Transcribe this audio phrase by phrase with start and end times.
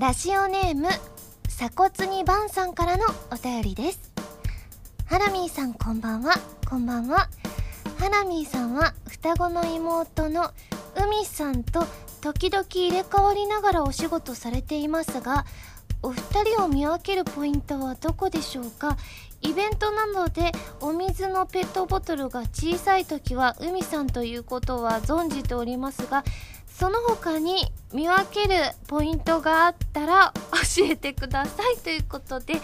[0.00, 0.88] ラジオネーム
[1.46, 4.10] 鎖骨にバンさんからのお便りです。
[5.04, 6.36] ハラミーさんこんばんは。
[6.66, 7.28] こんばんは。
[7.98, 10.52] ハラミーさんは双子の妹の
[10.96, 11.84] 海さんと
[12.22, 15.44] 時々入れ替わりながらお仕事されていますが
[16.02, 18.96] お二人を見分けるポイントはどこでしょうか？
[19.42, 26.24] イベントなどでお水のペットボトルが小さい時は海さんということは存じておりますが
[26.80, 28.54] その他に見分ける
[28.88, 30.32] ポイントがあったら
[30.78, 32.54] 教えてくださいということで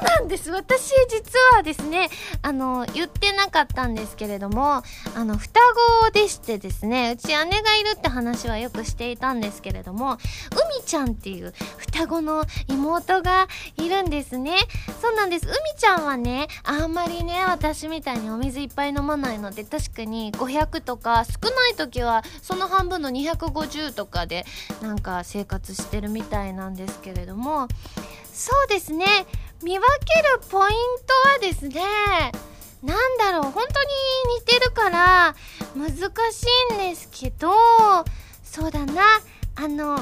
[0.00, 0.50] そうなんです。
[0.50, 2.08] 私実はですね
[2.42, 4.82] あの言ってなかったんですけれども
[5.14, 5.60] あの双
[6.04, 10.18] 子でしてですねうち姉がいるって話はよくしていたんですけれども
[10.76, 14.56] 海ちゃんっていう双子の妹がいるんですね。
[15.00, 15.46] そうなんです。
[15.46, 24.44] 海ちゃんはねあんまりね私みたいにお水いっぱい飲まないので確かに500とか少ない時はその半分の250とかで
[24.82, 27.68] なんか生活してるみたいなんですけれども。
[28.38, 29.04] そうですね。
[29.62, 31.80] 見分けるポイントはですね
[32.82, 33.88] なんだろう本当に
[34.38, 35.34] 似てるから
[35.76, 35.90] 難
[36.32, 37.50] しいんですけど
[38.42, 39.02] そうだな
[39.56, 39.98] あの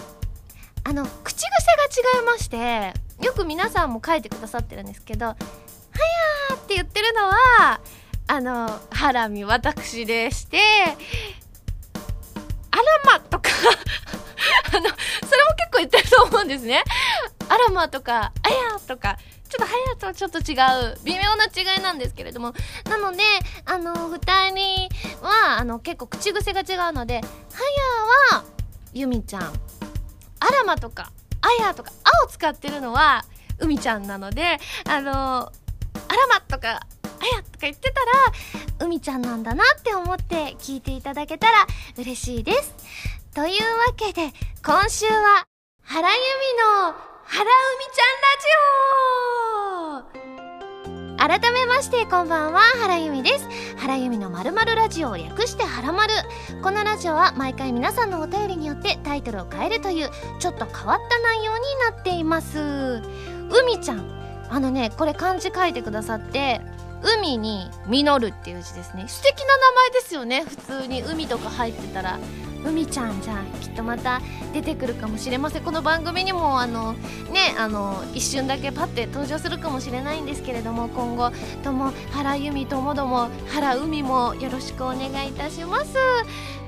[0.85, 1.47] あの口癖
[2.05, 2.93] が違いまして
[3.25, 5.37] よく皆さんも書いてくださってるんですけど「は
[6.51, 7.81] やー」って言ってるのは
[8.29, 10.59] あのハラミ私でして
[12.70, 13.48] 「あらま」とか
[14.73, 14.97] あのそれも
[15.57, 16.83] 結構言ってると思うんですね。
[17.48, 20.55] あらまとか、あやとか、ちょっとはやとはちょっと違
[20.92, 22.52] う、微妙な違いなんですけれども、
[22.89, 23.22] なので、
[23.64, 24.89] あの、二人
[25.22, 28.44] は、あの、結構口癖が違うので、はやは、
[28.92, 29.42] ゆみちゃん、
[30.41, 33.24] あらまとか、あやとか、あを使ってるのは、
[33.58, 34.58] うみちゃんなので、
[34.89, 36.77] あの、あらまとか、あ
[37.36, 38.00] やとか言ってた
[38.80, 42.74] ら、うみちゃんなんだなって思って聞いていただけたら嬉しいです。
[43.34, 44.33] というわけで、
[44.64, 45.47] 今週は、
[45.83, 46.17] 原由
[46.84, 47.51] 美の原海
[47.93, 48.23] ちゃん
[49.99, 50.07] ラ
[51.11, 51.41] ジオ。
[51.41, 53.48] 改めましてこんばんは原由美です。
[53.79, 56.15] 原由美のまるまるラジオを略してはらまる。
[56.63, 63.03] このラジオは毎回皆さんのお便りによってタイトルを変えるというちょっと変わった内容になっています。
[63.51, 64.47] 海ちゃん。
[64.48, 66.61] あのねこれ漢字書いてくださって
[67.03, 69.07] 海に実るっていう字ですね。
[69.09, 70.45] 素敵な名前ですよね。
[70.47, 72.20] 普通に海とか入ってたら。
[72.64, 74.20] 海ちゃんじゃんきっとまた
[74.52, 75.62] 出てくるかもしれません。
[75.62, 76.94] この番組にもあの
[77.33, 81.30] ねあの一瞬だけパッて登場するかもしれないんですけれども今後
[81.62, 85.94] とも原由美ともども原海もよろしくお願いいたします。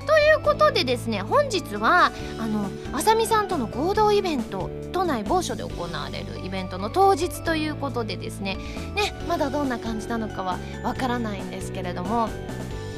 [0.05, 8.55] ということでですね本日はあのあさみさんとの合同イベント都内某所で行われるイベントの当日ということでですね。
[8.95, 12.29] ねまだどんな感じなのかはわからないんですけれども。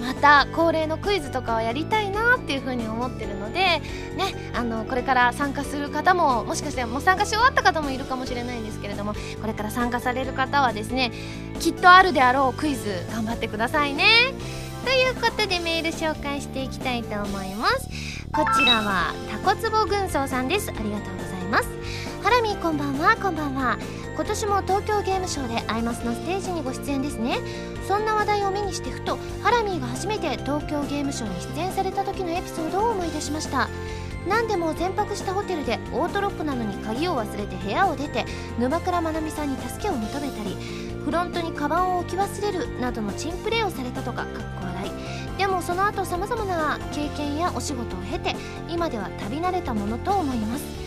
[0.02, 3.82] また恒例のクイズとかをやりたいなっていうふうに思ってるのでね
[4.54, 11.12] あのこれから参加する方ももしかしてもう参加し終わった方もいるかもしれないんですけれどもこれから参加される方はですね
[11.60, 14.06] きっとあるであろうクイズ頑張ってくださいね。
[14.84, 17.88] ということでメール紹介していきたいと思います。
[18.34, 20.72] こちらはタコツボ軍曹さんです。
[20.72, 21.70] ありがとうございます。
[22.24, 23.16] ハラミこんばんは。
[23.18, 23.78] こんばんは。
[24.16, 27.40] 今年も東京ゲームショウでアイマスのステージにご出演ですね。
[27.88, 33.68] そんな話題を目にしてふとハラミーが初めて東京ゲームショウに出演された時のエピソードを思い出しました。
[34.28, 38.26] 何でも全泊したホテルでオートロックなのに鍵を忘れて部屋を出て
[38.60, 40.56] 沼倉まなみさんに助けを求めたり
[41.04, 45.38] フロントにカバンを置き忘れるなどの珍プレーをされたとかかっこ笑い。
[45.40, 48.36] でもその後さまざまな経験やお仕事を経て
[48.70, 50.81] 今では旅慣れたものと思います。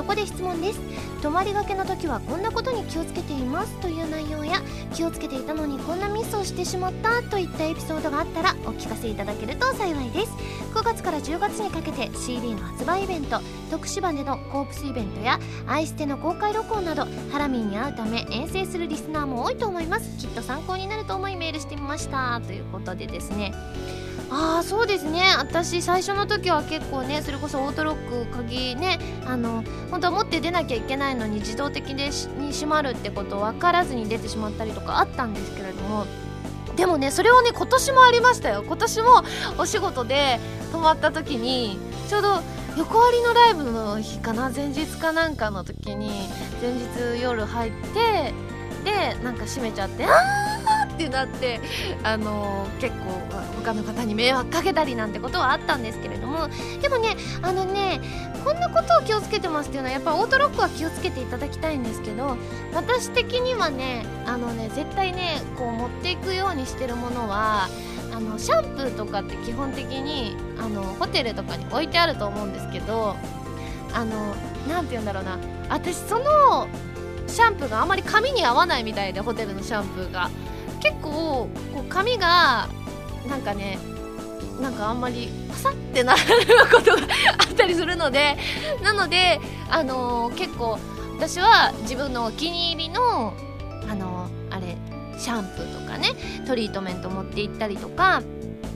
[0.00, 0.80] そこで質問です。
[1.20, 4.62] 泊まりがけの時はこんなことに気をつけていますという内容や
[4.94, 10.32] 気をつけていたのにこんなミスをしてしまったといったエピソードがあったらお聞かせいただけると幸いです。
[10.72, 13.40] 9月から10月にかけて CD の発売イベント
[13.70, 20.16] 徳島でのコープスイベントやアイステの公開録音などハラミーに会うため遠征するリスナーも多いと思います。
[20.16, 22.40] きっと参考になると思いメールしてみました。
[22.46, 23.52] ということでですね。
[24.32, 25.22] ああそうですね。
[25.38, 36.06] 私最初の時は結構ねそれこそオートロック鍵ねあの本当は持って出なきゃいけないのに自動的でに閉まるってこと分からずに出てしまったりとかあったんですけれども
[36.76, 38.62] でもねそれはね今年もありましたよ。
[38.64, 39.24] 今年も
[39.58, 40.38] お仕事で
[40.70, 41.78] 泊まった時に
[42.08, 42.40] ちょうど
[42.76, 46.08] 横割りのライブの日かな前日かなんかの時に
[46.62, 48.32] 前日夜入って
[48.84, 50.49] でなんか閉めちゃってあー
[51.00, 51.60] ってなって
[52.02, 53.20] あの、結構
[53.62, 56.48] 他の方に迷惑かけたりなんてことはあったんですけれども
[56.80, 58.00] でもねあのね
[58.44, 62.36] こんなことを気をつけてますっていうのはやっぱオートロックは気をつけていただきたいんですけど
[62.74, 67.68] 私的にはねあのね絶対ねこう持っていくようにしてるものは
[68.12, 73.14] あのシャンプーとかって基本的にあのホテルとかに置いてあると思うんですけど
[73.92, 74.34] あの
[74.68, 75.38] 何て言うんだろうな。
[75.68, 76.66] 私その
[77.26, 80.30] シャンプーがあまり髪に合わないみたいでホテルのシャンプーが。
[80.80, 82.68] 結構こう髪が
[83.28, 83.78] なんかね
[84.60, 86.20] なんかあんまりパサってなる
[86.70, 87.02] ことが
[87.38, 88.36] あったりするので
[88.82, 89.40] なので
[89.70, 90.78] あのー、結構
[91.16, 93.34] 私は自分のお気に入りの
[93.88, 94.76] あのー、あれ
[95.18, 96.08] シャンプーとかね
[96.46, 98.22] トリートメント持って行ったりとか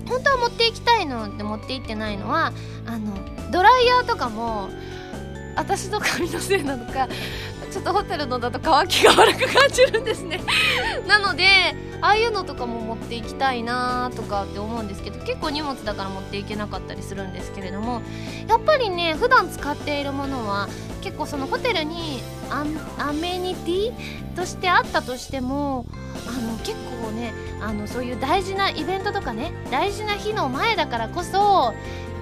[0.08, 2.52] 本当は持っていきたいので持って行ってないのは
[2.86, 3.14] あの
[3.50, 4.68] ドライヤーとかも
[5.56, 7.08] 私の髪のせいなのか
[7.74, 10.40] ちょっとホテルのだと乾きが悪く感じるんですね。
[11.08, 18.00] なのでああいうのとかも持っていきたいなとかって思うんですけど結構荷物だから持っていけなかったりするんですけれども
[18.46, 20.68] やっぱりね普段使っているものは
[21.00, 22.62] 結構そのホテルにア
[23.12, 23.92] メニティ
[24.36, 25.84] としてあったとしても
[26.28, 31.74] あの結構ねあのそういう大事なイベントとかね大事な日の前だからこそ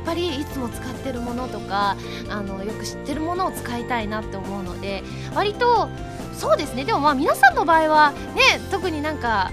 [0.04, 1.96] ぱりいつも使ってるものとか
[2.28, 5.02] あのよく知ってるものを使いたいなって思うので
[5.34, 5.88] 割と
[6.34, 6.84] そうですね。
[6.84, 9.50] でもまあ皆さんの場合はね特になんか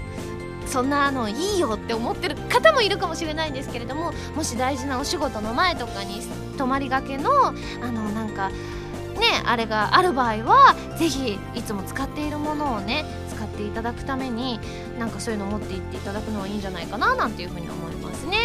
[0.66, 6.20] そんなのいいよって思ってる方もいるかもしれないんですけれどももし大事なお仕事の前とかに
[6.56, 7.52] 泊まりがけのあ
[7.90, 8.56] のなんかね
[9.44, 13.04] あれがある場合は是非いつも使っているものをね
[13.34, 14.60] 使っていただくために
[14.98, 18.36] なんかそういうのを持っていっていただくのはいいんじゃないかななんていうふうに思いますね。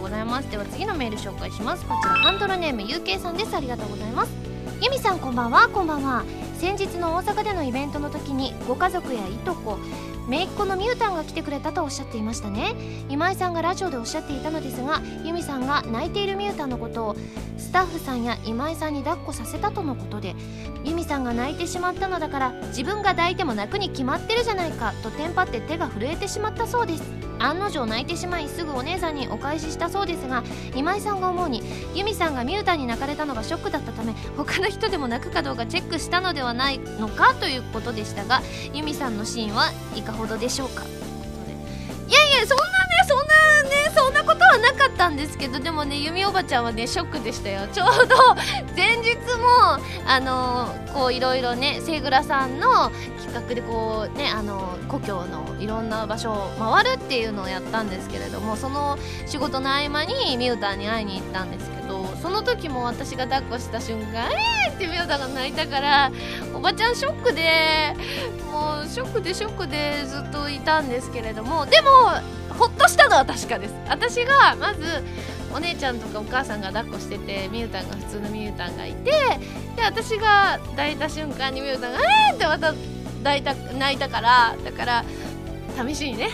[0.00, 0.50] うございます。
[0.50, 1.84] では次のメール紹介します。
[1.84, 3.54] こちらハンドルネーム UK さんです。
[3.54, 4.32] ありがとうございます。
[4.80, 5.68] ゆみさんこんばんは。
[5.68, 6.24] こんばんは。
[6.58, 9.78] 先日の大阪でのイベントの時にご家族やいとこ
[10.28, 12.74] 姪っ子のミュータンが来てくれたとおっしゃっていましたね。
[13.08, 17.16] 今井さんがラジオでおっしゃっていたのですが由美さんが泣いているミュータンのことを
[17.58, 20.34] スタッフさんや今井さんに抱っこさせたとのことで
[20.84, 27.29] 由美さんが泣いてしまったのだから自分が抱いても泣くに決まってるじゃないかとテンパって手が震えてしまったそうです。
[27.40, 30.44] 案の定泣いてしまいすぐお姉さんにお返ししたそうですが
[30.74, 31.62] 今井さんが思うに
[31.94, 38.42] 由美さんがミュータに泣かれたのがショックだったため他の人でも泣くかどうかチェックしたのではないのかということでしたが
[38.72, 40.84] 由美さんのシーンはいかほどでしょうか。
[42.08, 42.58] いやいやそん
[45.00, 48.16] ったんですけどでもね由美おばちゃんはねショックでしたよちょうど
[48.76, 52.92] 前日もあのこういろいろねセイグラさんの
[53.24, 64.28] 企画でこうねあの故郷のいろんな場所を回るっていうのをやったんですけれどもその仕事の合間にミュータに会いに行ったんですけどその時も私が抱っこした瞬間
[64.68, 66.12] 「えー!」ってミュータが泣いたから
[66.54, 67.96] おばちゃんショックで
[68.52, 71.88] もうショックでショックでずっといたんですけれどもでも
[72.60, 73.74] ほっとしたのは確かです。
[73.88, 75.02] 私がまず
[75.52, 81.98] お姉ちゃんとかお母さんが抱っこしててミュータンが普通のミュータンがいてで私が抱いた瞬間にミュータンが
[82.30, 82.74] 「えー!」ってまた
[83.24, 85.04] 抱いた泣いたからだから
[85.88, 86.28] 試しにね。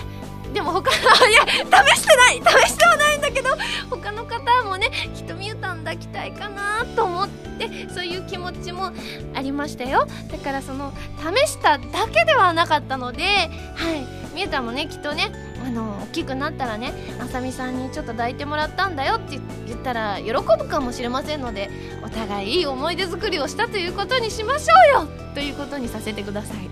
[0.52, 0.96] でも他の
[1.28, 3.50] いや試してない試してはないんだけど
[3.90, 8.90] 他の方もねきっとミュータン抱きたいかなと思ってそういう気持ちも
[9.34, 10.06] ありましたよ。
[10.30, 11.82] だからその試しただ
[12.12, 14.06] けではなかったのではい。
[14.34, 15.32] ミュータンもねきっとね
[15.66, 21.68] あの大きくなったらねあさみさんにちょっと抱いてもらったんだよって言ったら喜ぶかもしれませんので
[22.04, 25.25] お互いいい思い出作りをしたということにしましょうよ。
[25.36, 26.66] ということにさせてください。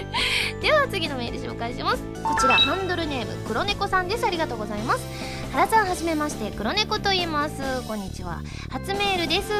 [0.62, 2.02] では次のメール紹介します。
[2.22, 4.24] こちらハンドルネーム黒猫さんです。
[4.24, 5.04] ありがとうございます。
[5.52, 7.56] 原さんはじめまして黒猫と言います。
[7.86, 8.40] こんにちは。
[8.70, 9.52] 初メールです。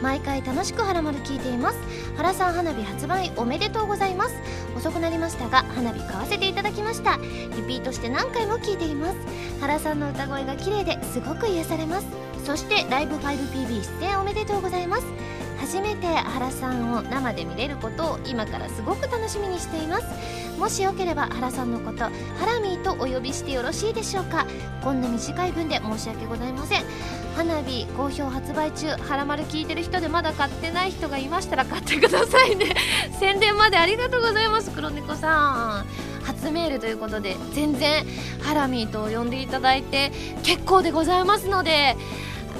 [0.00, 1.78] 毎回楽しくハラマル聞いています。
[2.16, 4.34] 原さん花火発売おめでとうございます。
[4.76, 7.16] 遅くなりましたが花火買わせていただきました。
[7.16, 9.16] リピートして何回も聞いています。
[9.60, 12.06] 原さんの歌声が綺麗ですごく癒されます。
[12.44, 15.04] そしてライブ 5PB 出演おめでとうございます。
[15.60, 20.04] 初めて原さんを生で見れることを今からすごく楽しみにしています。
[20.58, 22.10] もしよければ原さんのことハ
[22.46, 24.46] ラミーとお呼びしてよろしいでしょうか？
[24.82, 26.84] こんな短い文で申し訳ございません。
[27.36, 32.74] 花火好評発売中ハラマル聞いてる人でまだ買ってない人がいましたら買ってくださいね。
[33.20, 35.86] 宣伝までありがとうございます黒猫さん。
[36.24, 38.04] 初メールということで全然
[38.42, 40.12] ハラミーと呼んでいただいて
[40.42, 41.96] 結構でございますので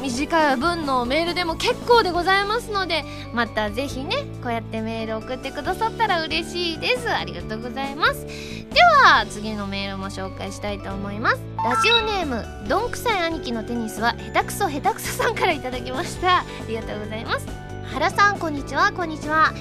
[0.00, 7.11] 短い文のメールでも結構でございますのでまたぜひねこうやってメール送ってくださったら嬉しいです。
[7.11, 8.25] ありがとうございます。
[8.26, 11.40] では次のメールも紹介したいと思います。
[11.64, 16.38] ラジオネームどんくさい兄貴のテニスは下手くそ下手くそさんからいただきました。
[16.38, 17.47] ありがとうございます。
[17.93, 18.93] 原さんこんにちは。
[18.93, 19.52] こんにちは。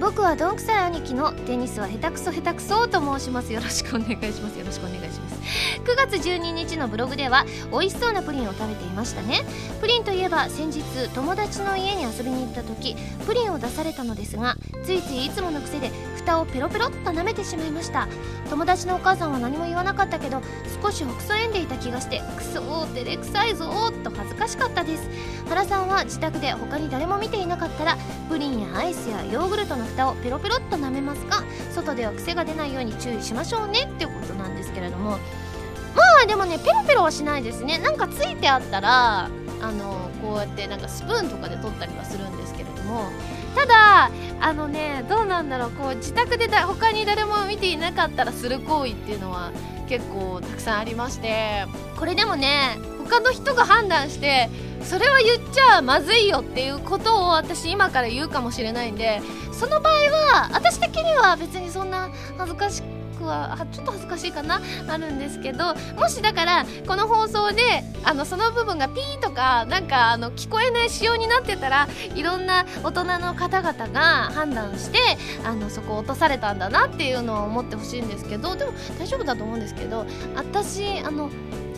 [0.00, 3.52] 僕はどんくさい兄貴のテニスは下手くそ下手くそと申します。
[3.52, 4.58] よろしくお願いします。
[4.58, 5.33] よろしくお願いします。
[5.84, 9.44] 9月12日のブログでは美味しそうなプリンを食べていましたね。
[9.80, 10.82] プリンといえば先日
[11.14, 12.96] 友達の家に遊びに行った時
[13.26, 18.08] プリンを出されたのですがついついいつもの癖で蓋をペロペロっと舐めてしまいました。
[18.50, 20.40] 友達のお母さんは何も言わなかったけど
[20.82, 25.08] 少しほくそ笑んでいた気がしてクソー照れくさいぞーと恥ずかしかったです。
[25.48, 27.96] 原さんは自宅で他に誰も見ていなかったら
[28.28, 31.42] プリンやアイスやヨーグルトの蓋をペロペロっと舐めますか？
[31.72, 35.18] 外では癖が出ないように注意しましょうねってことなんですけれども。
[35.94, 37.78] まあでもねペロペロはしないですね。
[37.78, 43.10] なんかついてあったらあのこうやってなんかスプーンとかで取ったりはするんですけれども。
[43.54, 44.10] ただ
[44.40, 45.70] あのねどうなんだろう。
[45.70, 49.52] こう自宅でだ他に誰も見ていなかったらする行為っていうのは
[49.88, 51.66] 結構たくさんありまして。
[51.96, 54.50] これでもね他の人が判断して
[54.82, 59.22] それは言っちゃまずいよっていうことを私今から言うかもしれないんで
[59.52, 62.84] その場合は私的には別にそんな恥ずかしく
[63.26, 67.62] はちょっと恥ずかしいかなあるんですけどもしだからこの放送で
[68.04, 74.98] あのその部分がピーとかなんかあの聞こえない仕様になってたらいろんな大人の方々が判断して
[75.44, 81.30] あのそこを落とされたんだなっていうのを思ってほしいんですけどでも大丈夫だと思うんですけど私あの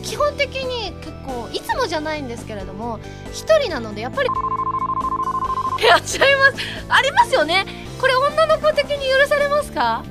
[0.03, 2.99] 基本的に結構いつもじゃないんですけれども
[3.33, 4.29] 1人なのでやっぱり
[5.87, 6.65] やっちゃいます。
[6.89, 7.65] ありますよね。
[7.99, 10.03] これ女の子的に許されますか？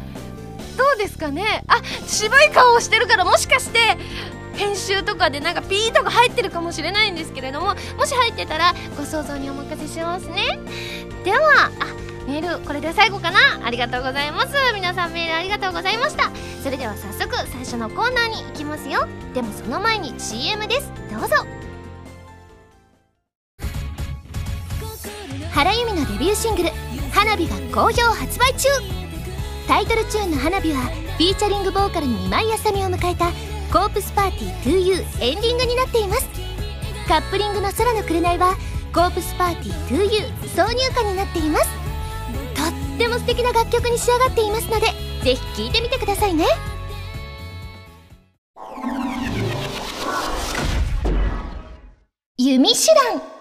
[0.76, 1.64] どうですかね？
[1.68, 3.78] あ渋い顔をしてるからもしかして
[4.54, 10.59] 編集とかでなんかピーとか入ってるかもしれないんですけれどももし入ってたらご想像にお任せしますね。
[11.25, 11.87] ではあ
[12.26, 13.38] メールこれで最後かな？
[13.64, 14.54] ありがとうございます。
[14.75, 16.30] 皆さんメールありがとうございました。
[16.62, 19.06] それでは早速最初のコーナーに行きますよ。
[19.35, 20.90] でもその前に CM です。
[21.11, 21.37] どうぞ。
[25.52, 26.71] 原由美のデビューシングル
[27.14, 29.05] 「花火」が好評発売中。
[29.66, 33.32] タイトルチューンの「花火」はフィーチャリングボーカルに今井あさみを迎えた
[33.73, 36.28] 「コープスパーティー 2U」エンディングになっています。
[37.08, 38.56] カップリングの「空の紅」は
[38.94, 41.68] 「コープスパーティー 2U」挿入歌になっています。
[42.54, 44.87] とっても素敵な楽曲に仕上がっていますので
[45.23, 46.46] ぜひ聴いてみてくださいね。
[52.38, 53.35] 弓手段。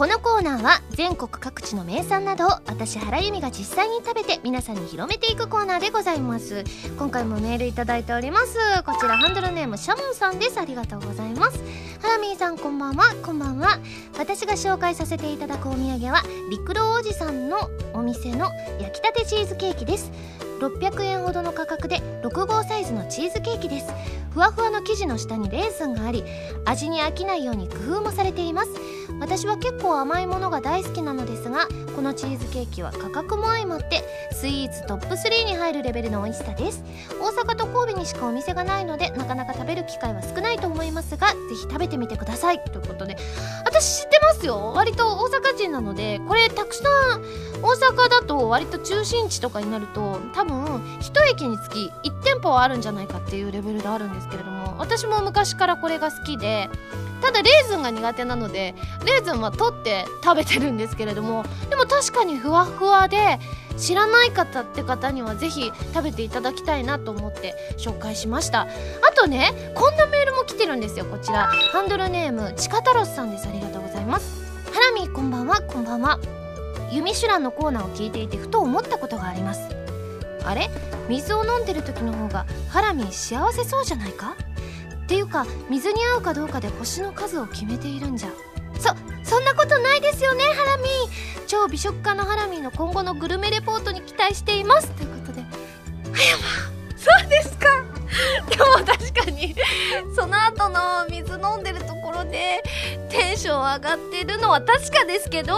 [0.00, 6.64] このコーナーは全国各地の名産などを私原由美が実際に食べて皆さんに広めていくコーナーでございます。
[6.98, 8.56] 今回もメールいただいております。
[8.86, 10.58] こちらハンドルネームシャモンさんです。
[10.58, 11.62] ありがとうございます。
[12.00, 13.14] ハラミーさんこんばんは。
[13.22, 13.78] こんばんは。
[14.18, 17.58] 私が紹介させていただくお土産は陸路おじさんの
[17.92, 20.10] お店の焼きたてチーズケーキです。
[20.60, 23.92] 600円ほどの価格で6号サイズのチーズケーキです。
[24.30, 26.24] ふわふわの生地の下にレーズンがあり
[26.64, 28.70] 味に飽きないように工夫もされています。
[29.18, 36.82] 私は結構甘いものが大好きなのですがこのチーズケーキは価格も相まってスイーツトップ3に入るレベルの美味しさです。
[37.20, 42.60] 大阪と神戸にしかお店がないのでなかなか食べる機会は少ないと思いますがぜひ食べてみてください。
[42.64, 43.16] ということで
[43.64, 44.72] 私知ってますよ。
[44.74, 46.82] 割と大阪人なのでこれたくさ
[47.16, 47.22] ん
[47.62, 50.64] 大阪だと割と中心地とかになると多分
[51.00, 56.70] 1駅につき1店舗はあるんじゃないかっていうレベルであるんですけれども私も昔からこれが好きで
[57.20, 58.74] ただレーズンが苦手なので
[59.04, 63.38] レーズンは取って食べてるんですけれどもでも確かにふわふわで
[63.76, 68.62] 知らない方って方にはぜひ食べていただきたいなと思って紹介しました。
[68.62, 68.68] あ
[69.14, 71.06] とねこんなメールも来てるんですよ。
[71.06, 71.46] こちら。
[71.46, 73.48] ハンドルネームちかたろスさんです。
[73.48, 74.44] ありがとうございます。
[74.72, 75.60] ハラミこんばんは。
[75.62, 76.18] こんばんは。
[76.90, 79.60] 弓手段のコーナーを聞いていてふと思ったことがあります。
[80.44, 80.68] あれ？
[81.08, 84.36] 水を飲んでる時の方がハラミ幸せそうじゃないか？
[85.10, 88.28] っていうか水に合うかどうかで星の数を決めているんじゃ。
[88.78, 88.94] そ
[89.28, 91.46] そんなことないですよねハラミー。
[91.48, 94.88] 超美食家のハラミーの今後のグルメレポートに期待しています。
[94.92, 95.40] ということで。
[95.40, 97.66] はやまそうですか。
[98.48, 99.56] でも確かに
[100.14, 102.62] その後の水飲んでるところで
[103.08, 105.56] テンション上がってるのは確かですけど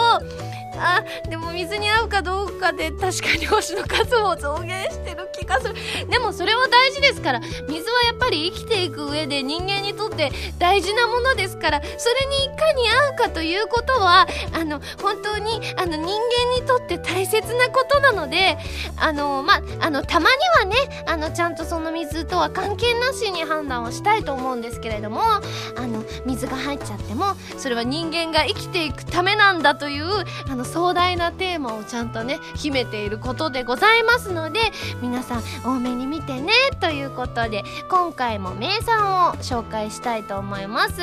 [0.78, 5.74] あでも水に合うかどうかで確かに星の数も増減してる気がする。
[6.08, 7.40] でもそれは大事ですから。
[7.68, 11.82] 水はやっぱり生きていく上で人間にとって大事なものですから。
[11.98, 18.58] それにいかに合うかということはあの本当にあの人間にとって大切なことなので
[18.96, 25.40] あのまあのたまにはねあのちゃんとその水とは関係なしに判断をしたいと思うんですけれどもあ
[25.86, 30.04] の水が入っちゃってもそれは人間が生きていくためなんだという
[30.48, 34.60] あのの壮大なテーマをちゃんとね秘めていることでございますので
[35.02, 41.02] 皆さん多めに見てねということで今回も名産を紹介したいと思います。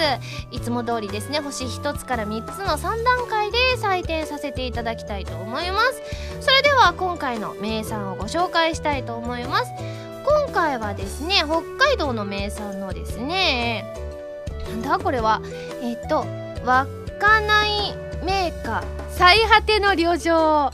[0.52, 6.02] いつも通りですね星1つから3つの3段階で採点させていただきたいと思います。
[6.42, 9.72] それでは今回の名産をご紹介したいと思います。
[10.24, 13.84] 今回はですね北海道の名産のですね
[14.70, 15.42] なんだこれは？
[15.82, 16.26] えっ、と
[16.66, 20.72] 稚内メーカー最果ての旅情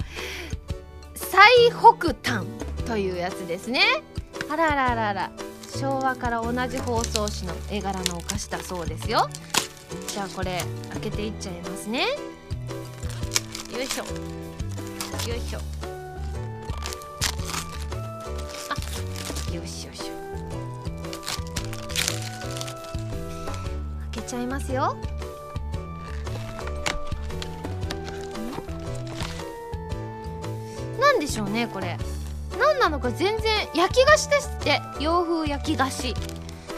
[1.15, 2.45] 最北端
[2.85, 3.81] というやつですね。
[4.49, 5.31] あらららら。
[5.79, 9.27] 昭和から同じ包装紙の絵柄のお菓子だそうですよ。
[10.07, 10.61] じゃあこれ
[10.93, 12.05] 開けていっちゃいますね。
[13.73, 14.05] よいしょ。
[14.05, 15.59] よいしょ。
[18.69, 20.03] あよしよし
[24.11, 24.95] 開けちゃいますよ。
[31.19, 31.97] でしょうねこれ。
[32.59, 34.81] 何なのか全然焼き菓子ですって。
[34.99, 36.13] 洋風焼き菓子。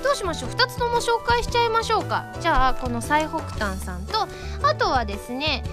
[0.03, 2.25] どうしましょう？2つとも紹介しちゃいましょうか。
[2.39, 4.27] じゃあこの最北端さんと
[4.63, 5.63] あとはですね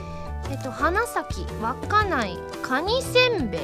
[0.51, 3.61] えっと花咲稚内カニせんべい。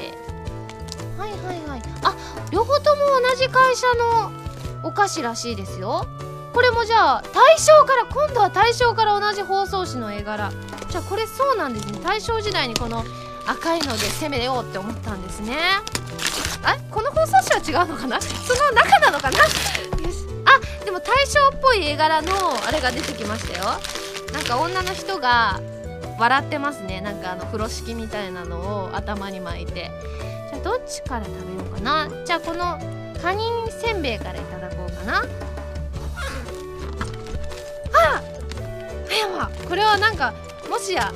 [1.17, 1.81] はいはいはい。
[2.03, 2.15] あ
[2.51, 4.31] 両方とも同じ会社の
[4.83, 6.07] お菓子らしいですよ。
[6.53, 10.51] これもじゃあ大正から今度は大正から同じ包装紙の絵柄。
[10.89, 11.99] じゃあこれそうなんですね。
[12.03, 13.03] 大正時代にこの
[13.51, 15.57] 赤いので攻めようって思ったんですね。
[16.63, 18.21] あこの包装紙は違うのかな？
[18.21, 19.39] その中なのかな？
[19.39, 19.51] よし。
[20.45, 22.31] あでも大正っぽい絵柄の
[22.65, 23.65] あれが出てきましたよ。
[24.31, 25.59] なんか女の人が
[26.17, 27.01] 笑ってますね。
[27.01, 29.91] なんかあの風呂敷みたいなのを頭に巻いて。
[30.49, 32.09] じゃあどっちから食べようかな？
[32.25, 32.79] じゃあこの
[33.21, 35.23] カニせんべいからいただこうかな。
[37.93, 38.21] あ
[39.09, 40.33] 葉山これはなんか
[40.69, 41.11] もしや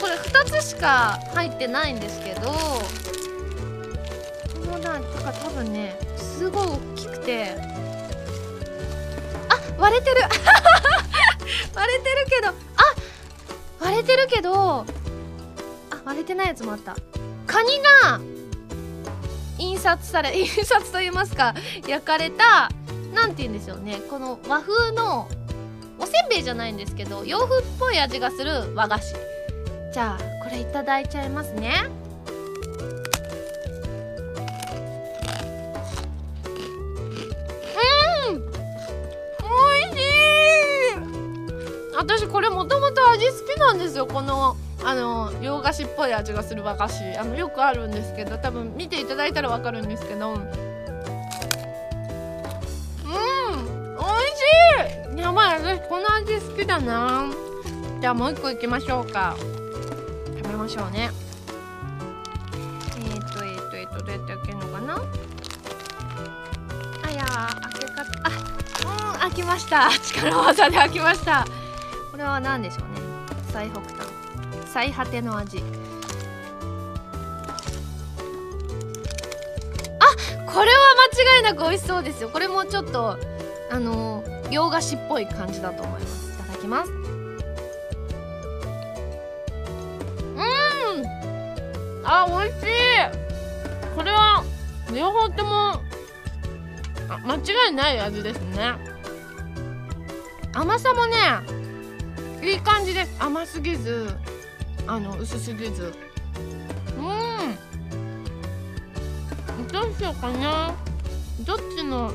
[0.00, 2.56] これ2つしか入ってないんですけどこ
[4.72, 7.56] のなんか多分ねすごい大きくて
[9.48, 10.16] あ割れてる。
[11.74, 12.54] 割れてるけどあ
[13.80, 14.84] 割れてるけどあ
[16.04, 16.96] 割れてないやつもあった。
[17.46, 18.20] カニが
[19.58, 21.54] 印刷され 印刷といいますか
[21.86, 22.70] 焼かれた
[23.14, 25.28] なんて言うんでしょうねこの和風の
[25.98, 29.35] おせんべいじゃないんですけど洋風っぽい味がする和菓子。
[29.96, 31.72] じゃあこれいただいちゃいますね。
[38.28, 40.02] うんおいし
[40.92, 40.96] い。
[41.96, 44.06] 私これもともと味好きなんですよ。
[44.06, 47.16] このあの洋菓子っぽい味がする和菓子。
[47.16, 50.34] あのよくあるんですけど多分見ていただいたらわかるんですけど。
[50.34, 50.42] うん
[53.96, 54.26] おい
[55.08, 55.18] しい。
[55.18, 57.30] やばい私この味好きだな。
[58.02, 59.34] じゃあもう一個いきましょうか。
[60.66, 61.10] ましょうね。
[62.98, 64.94] えっ、ー、とえっ、ー、とえっ、ー、とどうやって開けるのかな？
[67.04, 69.88] あやー開け方あうん開きました。
[70.02, 71.46] 力技で開きました。
[72.10, 72.86] これは何でしょうね？
[73.52, 73.90] 最北端。
[74.66, 75.62] 最果ての味。
[80.00, 80.04] あ
[80.52, 80.78] これは
[81.14, 82.28] 間違いなく美味しそうですよ。
[82.28, 83.16] これもちょっと
[83.70, 86.32] あの洋菓子っぽい感じだと思います。
[86.32, 87.05] いただきます。
[92.08, 92.66] あ美味しい。
[93.96, 94.44] これは
[94.94, 95.82] 両方とも
[97.26, 98.74] 間違いない味ですね。
[100.52, 101.16] 甘さもね
[102.42, 103.16] いい感じです。
[103.18, 104.08] 甘すぎず
[104.86, 105.92] あの薄すぎず。
[106.96, 107.00] う
[109.62, 109.66] ん。
[109.68, 110.74] どうしようかな。
[111.40, 112.12] どっちの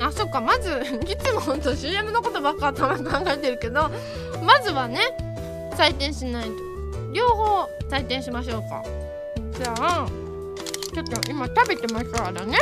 [0.00, 0.70] あそっかまず
[1.08, 3.90] いつもほんと CM のことばっか頭考えてるけど
[4.42, 5.00] まずはね
[5.72, 6.65] 採点しないと。
[7.12, 8.82] 両方採点しましょうか。
[9.52, 10.06] じゃあ
[10.92, 12.58] ちょっと今食べてますからね。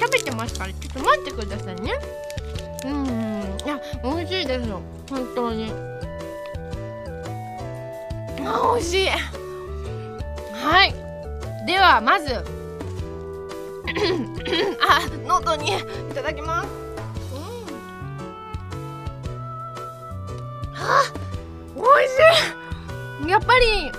[0.00, 1.92] 食べてますからちょっと待ってくださいね。
[2.84, 3.06] うん
[3.64, 4.80] いや美味しいですよ。
[5.10, 5.72] 本当に。
[8.44, 9.08] あ美味しい。
[9.08, 9.18] は
[10.84, 10.94] い。
[11.66, 12.34] ではまず
[14.80, 15.80] あ喉にい
[16.14, 16.87] ただきます。
[23.38, 23.92] やっぱり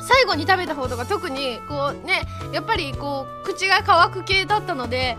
[0.00, 5.18] 最後に食べた方とか特にこうねやっぱりこう口が乾く系だったので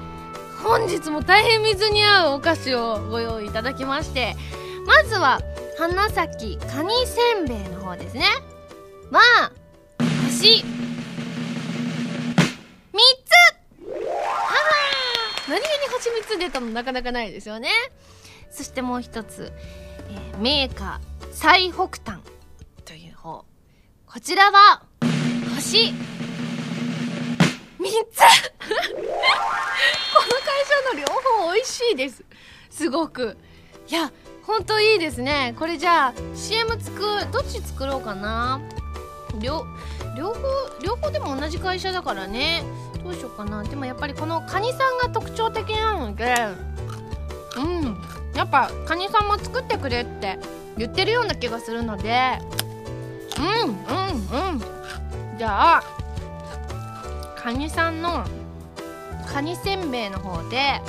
[0.63, 4.35] 本日も大変水に合うお菓子をご用意いただきまして
[4.87, 5.39] まずは
[5.77, 8.25] 花咲カニせんべいの方ですね。
[9.11, 9.51] まあ
[10.25, 10.63] 星3つ。
[15.47, 17.69] 何気に星3つ出たのなかなかないですよね。
[18.49, 19.51] そしてもう一つ、
[20.09, 22.32] えー、メーカー最北端。
[24.13, 24.83] こちらは
[25.55, 25.85] 星。
[25.87, 25.95] 3つ。
[27.81, 29.17] この会
[30.67, 32.23] 社の両方美味しいです。
[32.69, 33.35] すごく。
[33.89, 34.11] いや
[34.43, 35.55] ほんといいですね。
[35.57, 38.61] これじゃあ CM 作どっち作ろうかな。
[39.39, 39.65] 両
[40.15, 40.41] 両方
[40.83, 42.63] 両方でも同じ会社だからね。
[43.03, 43.63] どうしようかな。
[43.63, 46.35] でもやっぱりこのカニさんが特徴的なので
[47.57, 47.97] うん。
[48.35, 50.37] やっぱカニさんも作ってくれって
[50.77, 52.37] 言ってるような気がするので
[53.39, 53.93] うんう
[54.51, 55.37] んうん。
[55.37, 55.83] じゃあ
[57.35, 58.25] カニさんの
[59.27, 60.81] カニせんべいの方で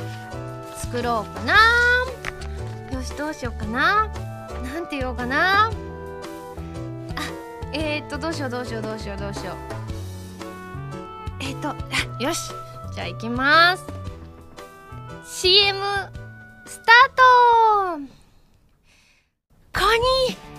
[0.77, 1.55] 作ろうかな。
[2.93, 4.09] よしどうしようかな。
[4.63, 5.67] なんて言おうかな。
[5.67, 5.71] あ
[7.73, 9.57] えー、っとどうしようどうしようどうしようどうしよう。
[11.41, 11.75] えー、っとあ
[12.23, 12.51] よし。
[12.95, 13.85] じゃあ行きます。
[15.25, 15.81] CM
[16.67, 18.15] スタート。
[19.73, 20.54] カニ。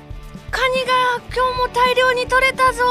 [0.55, 2.85] カニが今日も大量に取れたぞ。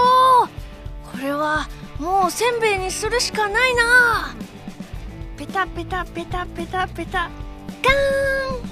[1.11, 1.67] これは
[1.99, 4.37] もうせんべいにするしかないな。
[5.39, 7.21] ペタペタペタペタペタ。
[7.21, 8.69] ガーン。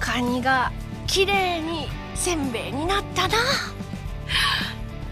[0.00, 0.72] カニが
[1.06, 1.86] 綺麗に
[2.16, 3.36] せんべいになったな。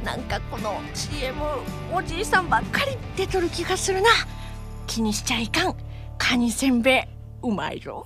[0.03, 1.41] なんかこの CM
[1.95, 4.09] おじいさんばっかり出とる気がするな。
[4.89, 5.77] 気にしちゃいかん。
[6.19, 8.05] カニせんべいうまいぞ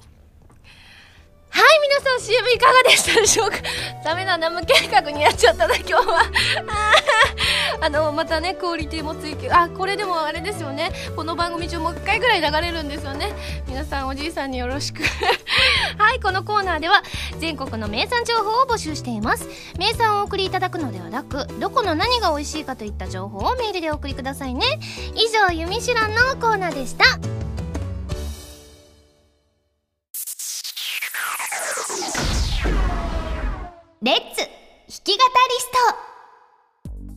[1.57, 3.57] はい皆さん CM いかがでしたでしょうか？
[4.05, 6.23] ダメなナム計画にやっちゃったな今日は
[7.81, 9.49] あのまたねクオリティも追求。
[9.53, 10.91] あこれでもあれですよね。
[11.15, 13.33] この番組中もう1回ぐらい流れるんですよね。
[13.69, 15.03] 皆さんおじいさんによろしく。
[15.99, 17.03] はいこのコーナーでは
[17.39, 19.47] 全国の名産情報を募集しています。
[19.79, 24.65] 名産をお送りいただくのではなくどこの何が美味しいかといった情報をメールでお送りくださいね。
[25.15, 27.05] 以上「ゆみしらん」のコーナーでした。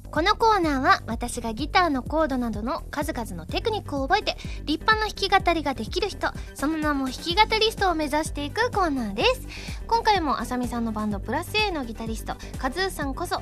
[0.10, 9.42] このコーナーは私がギターのコードなどの数々のテクニックを覚えて立派な弾き語りができる人その名も弾き語りストを目指していくコーナーです。
[9.88, 13.42] 今回もあさみさんのバンドプラス A のギタリストカズーさんこそ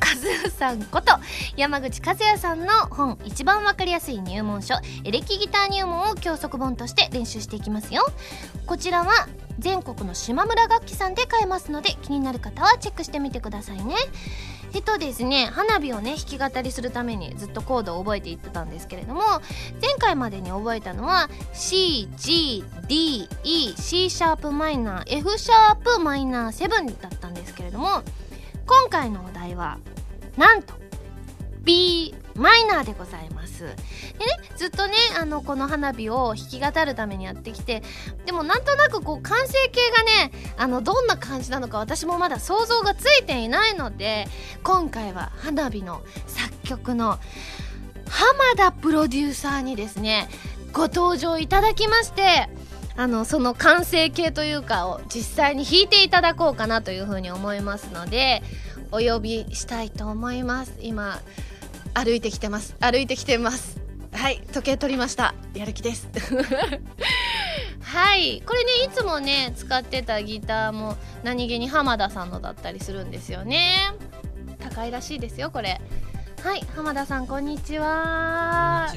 [0.00, 1.12] カズーさんこと
[1.56, 8.06] 山口和也さんの本一番わかりやすい入門書エレキギター入門を教則本として練習していきますよ。
[8.66, 13.94] こちらは全国の島村楽器さんで買えますので気になる方はチェックしてみてくださいね。
[14.74, 19.22] えっとですね花火をね弾き語りするためにずっとコードを覚えていってたんですけれども
[19.80, 22.66] 前回までに覚えたのは CGDEC
[23.38, 28.02] シャープマイナー F シャープマイナー7だったんですけれども
[28.66, 29.78] 今回のお題は
[30.36, 30.74] なんと
[31.62, 33.62] B マイナーでございます。
[33.62, 33.74] でね
[34.56, 37.82] ずっとねあのこの花火を弾き語るためにやってきて
[38.26, 44.26] でもなんとなくこう完成形がねあのどんな感じなのか私もまだ想像がついていないので
[44.62, 47.18] 今回は花火の作曲の
[48.08, 50.28] 浜田プロデューサーにですね
[50.72, 52.48] ご登場いただきまして
[52.96, 58.42] あのその完成形というかを実際に弾いていただこうかなというふうに思いますので
[58.90, 60.74] お呼びしたいと思います。
[60.80, 61.20] 今
[61.94, 62.76] 歩いてきてます。
[62.80, 63.78] 歩いてきてます。
[64.12, 65.34] はい時計取りました。
[65.54, 66.08] やる気です。
[67.82, 68.42] はい。
[68.46, 73.92] これねいつもね使ってたギターも何気に浜田さんのだったりするんですよね。
[74.60, 75.80] 高いらしいですよこれ。
[76.42, 78.88] はい浜田さんこんにちは。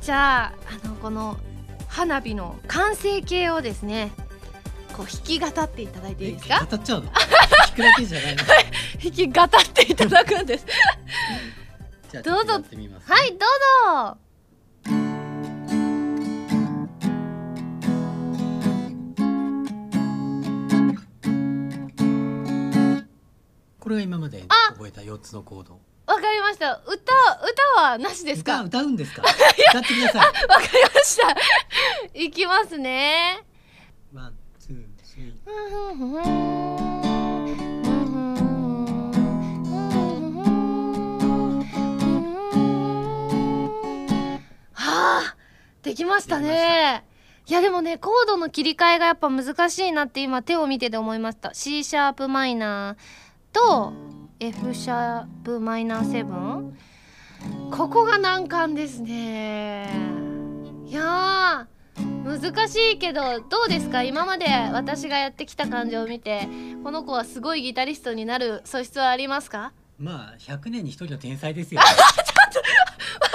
[0.00, 0.52] じゃあ
[0.84, 1.36] あのこの
[1.88, 4.12] 花火の完成形をですね
[4.96, 6.66] こう弾き語っていただいていいですか？
[6.70, 7.10] 語っちゃうの？
[7.10, 7.26] 弾
[7.76, 8.42] くだけじゃないの。
[9.02, 10.66] 弾き語っていただくんです
[12.10, 12.54] じゃあどうぞ。
[12.54, 12.62] はい
[13.38, 13.48] どう
[13.94, 14.18] ぞ。
[23.78, 26.82] これが今まであ覚えた4つのコードわかりました。
[26.86, 28.62] 歌歌はなしですか？
[28.62, 29.22] 歌歌うんですか？
[29.70, 30.26] 歌ってください。
[30.26, 31.36] わかりました。
[32.14, 33.44] いきますね。
[34.12, 36.89] one two three
[45.90, 47.04] できましたね。
[47.48, 51.52] いやでもねコードの切り替えがやっぱ難しいなって今手を見てて思いました。
[51.52, 53.92] C シャープマイナーと
[54.38, 56.70] F シャープマイナー7
[57.76, 59.90] ここが難関ですね。
[60.86, 64.04] いやー難しいけどどうですか？
[64.04, 66.46] 今まで私がやってきた感じを見て
[66.84, 69.72] この子はすごいギタリストになる素質はありますか？
[69.98, 71.80] まあ100年に一人の天才ですよ。
[71.80, 71.86] マ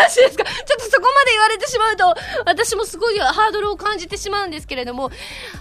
[0.10, 0.43] ジですか？
[0.43, 5.12] ちょっとそこまで言われてしまうと私もすごいハードルを感じてしまうんですけれども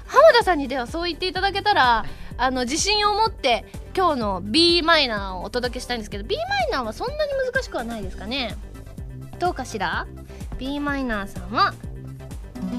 [0.07, 2.05] 浜田さんにではそう言っていただけたら
[2.37, 3.64] あの自信を持って
[3.97, 8.57] 今日の b マイナーをお届けしたいんですけど b マイナーはそんなに難しくはないですかね？
[9.38, 10.07] どうかしら
[10.59, 11.75] ？B マイナーさんは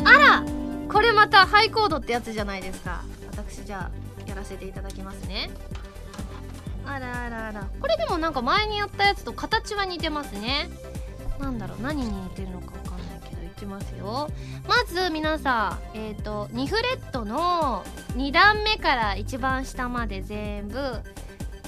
[0.03, 0.43] あら！
[0.91, 3.03] これまたハイコードってやつじゃないですか。
[3.31, 3.89] 私じゃ
[4.25, 5.49] あやらせていただきますね。
[6.85, 7.67] あらあらあら。
[7.79, 10.69] これでもなんか前にやったやつと形は似てますね。
[11.39, 14.29] なんだろう何に似てるのかわかんないけどいきますよ。
[14.67, 17.83] まず皆さんえっ、ー、と2フレットの
[18.15, 20.77] 2段目から一番下まで全部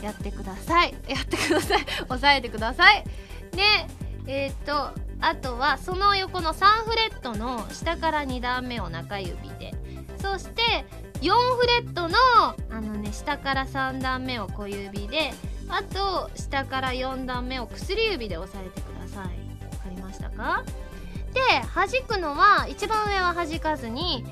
[0.01, 0.95] やってください。
[1.07, 1.79] やってください。
[2.09, 3.03] 押さえてください。
[3.51, 3.87] で
[4.27, 9.73] えっ、ー、とあとはその横の3フレットの下から2段目を中指で。
[10.21, 10.85] そして
[11.21, 12.15] 4フレットの
[12.69, 15.33] あのね下から3段目を小指で。
[15.69, 18.96] あと下から4段目を薬指で押さえてください。
[20.37, 20.63] か？
[21.33, 21.41] で
[21.75, 24.23] 弾くのは一番上は弾かずに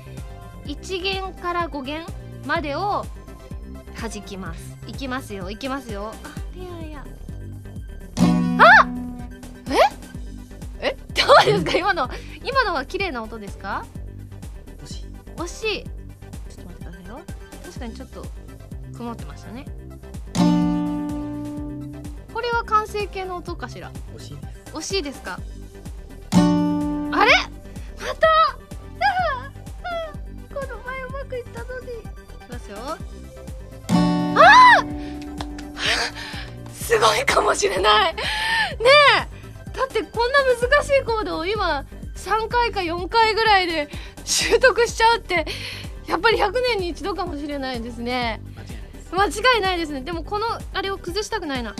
[0.64, 2.06] 1弦から5弦
[2.46, 3.04] までを
[4.00, 4.76] 弾きます。
[4.86, 6.12] いきますよいきますよ。
[6.22, 7.04] あいやいや。
[8.58, 8.88] あ！
[10.80, 10.88] え？
[10.88, 10.96] え？
[11.14, 11.76] どうですか？
[11.76, 12.08] 今の
[12.44, 13.84] 今のは綺麗な音ですか？
[14.84, 15.06] 惜しい。
[15.36, 15.84] 惜しい。
[17.64, 18.24] 確かにちょっと
[18.96, 19.66] 曇ってましたね。
[22.32, 23.92] これは完成形の音かしら？
[24.16, 24.72] 惜しいです。
[24.72, 25.38] 惜しいですか？
[27.10, 28.26] また？
[30.54, 31.86] この前うまくいったのに。
[31.88, 32.76] いきますよ。
[34.38, 34.84] あ
[36.72, 38.14] すごいかもしれない。
[38.14, 38.22] ね
[39.72, 39.76] え。
[39.76, 43.88] だってこんな難しいコードを今3回か4回ぐらいで
[44.24, 45.44] 習得しちゃうって
[46.06, 48.40] やっぱり100年に一度かもしれないですね。
[49.12, 50.00] 間違いないですね。
[50.02, 51.70] でもこのあれを崩したくないな。
[51.70, 51.74] あ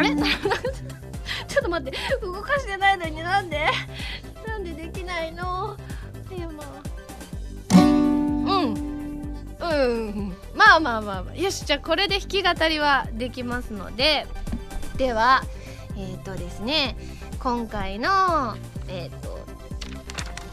[0.00, 0.10] れ？
[1.48, 1.96] ちょっと待って。
[2.22, 3.68] 動かしてないのになんで？
[5.04, 5.76] ないの。
[6.30, 8.74] いやまあうん。
[8.74, 10.36] うん。
[10.54, 11.36] まあまあまあまあ。
[11.36, 14.26] よしじゃあこれで弾き語りはできますので。
[14.96, 15.42] では
[15.96, 16.96] えっ、ー、とですね。
[17.38, 18.08] 今回の
[18.88, 19.28] えっ、ー、と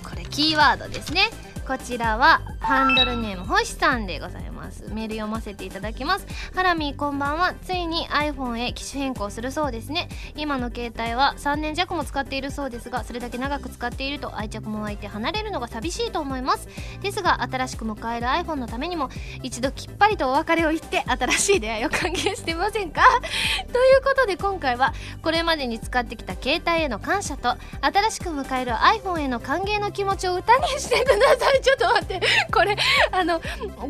[0.04, 1.30] これキーワードですね。
[1.68, 4.51] こちらはハンドルネーム星さんでございます。
[4.94, 6.26] メール読ませていただきます。
[6.56, 7.54] ハラミーこんばんは。
[7.66, 10.10] ついに iPhone へ機種変更するそうですね。
[10.36, 16.68] 今の携帯は3年弱も使っているそうですがそれだけ長く使っていると愛着も湧いて離れるのが寂しいと思います。
[17.02, 19.10] ですが新しく迎える iPhone のためにも
[19.44, 23.02] 一度きっぱりとお別れを言って新しい出会いを歓迎してませんか？
[23.74, 31.62] ということで今回はこれまでに使ってきた携帯への感謝と新しく迎える iPhone への歓迎の気持ちを歌にしてください。
[31.62, 32.22] ちょっと待って。
[32.54, 32.76] これ
[33.12, 33.40] あの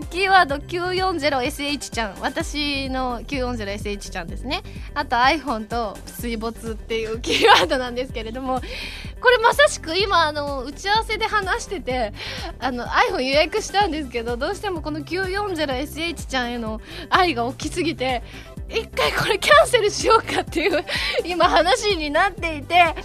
[0.09, 2.15] キーワード 940SH ちゃん。
[2.21, 4.63] 私の 940SH ちゃんですね。
[4.93, 8.61] あと iPhone と水没っていうキーワードなんですけれども
[9.21, 12.13] これまさしく今あの打ち合わせで話してて
[12.59, 18.23] あの iPhone 予約したんですけどどうしてもこの 940SH ちゃんへの愛が大きすぎて
[18.73, 20.83] 一回これキャンセルしようかっていう
[21.25, 22.95] 今話になっていて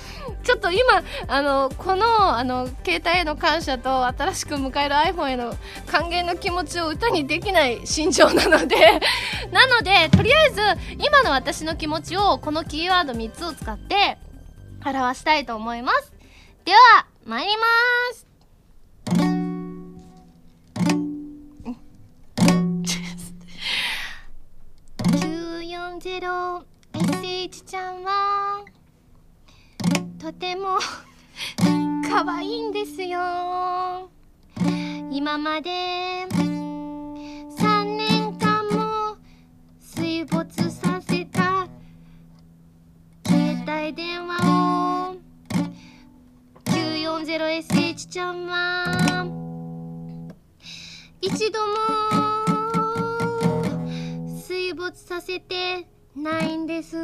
[0.42, 5.54] ちょっと今あのこのあの携帯への感謝と新しく迎える iPhone への
[5.86, 9.00] 歓迎の気持ちを歌にできない心情なので
[9.50, 10.60] なのでとりあえず
[10.98, 14.18] 今の私の気持ちをこのキーワード3つを使って
[14.84, 16.12] 表したいと思います。
[16.64, 17.62] では参りま
[18.14, 18.25] す。
[25.98, 28.62] 940SH ちゃんは
[30.18, 30.78] とても
[32.06, 34.10] 可愛いんですよ。
[35.10, 39.16] 今まで3年間も
[39.80, 41.66] 水没させた
[43.26, 45.16] 携帯電話を
[46.66, 49.24] 940SH ちゃんは
[51.22, 52.25] 一度も
[54.96, 56.96] させてないんです。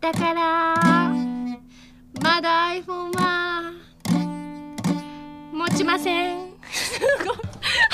[0.00, 1.08] だから
[2.22, 3.72] まだ iPhone は
[5.52, 6.54] 持ちません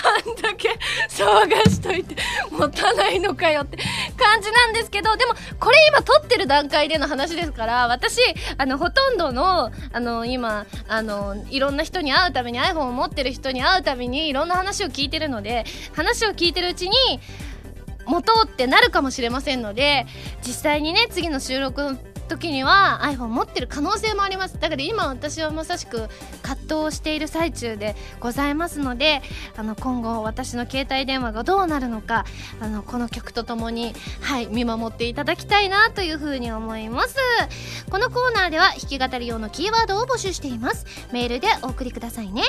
[0.05, 2.17] あんだけ騒がしといて
[2.51, 3.77] 持たないのかよって
[4.17, 8.21] 感じなんですけどでもこれ今撮ってる段階での話ですから私
[8.59, 16.97] あのほとんどのあの今あのいろんな人に会うために iPhone を持ってる人に会うたびにいろんな話を聞いてるので話を聞いてるうちに
[18.07, 20.07] 持とうってなるかもしれませんので
[20.43, 21.97] 実際にね次の収録
[22.31, 24.59] 時には iPhone 持ってる可能性もあります。
[24.61, 26.09] だから今私はまさしく
[26.43, 29.21] 葛藤をしている最中でございますので
[29.57, 32.25] あの今後私の携帯電話がどうなるのか
[32.61, 37.17] あのこの曲とともにはい見守っていただきたいなというふうに思います。
[37.91, 40.87] このコーナーでは弾き語り用のキーワードを募集しています。
[41.13, 42.43] メールでお送りくださいね。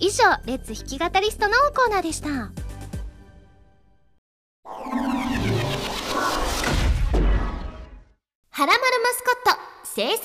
[0.00, 2.67] 以上レッツ弾き語りストのコーナーでした。
[8.58, 10.16] はらまるマスコット制作委員